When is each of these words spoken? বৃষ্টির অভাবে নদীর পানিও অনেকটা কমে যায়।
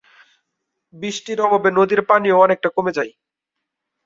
বৃষ্টির 0.93 1.39
অভাবে 1.41 1.69
নদীর 1.77 2.01
পানিও 2.09 2.41
অনেকটা 2.41 2.69
কমে 2.75 2.95
যায়। 2.97 3.11